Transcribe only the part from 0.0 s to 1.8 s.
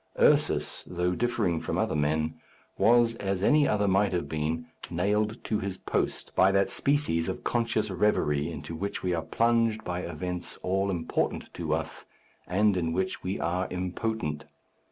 Ursus, though differing from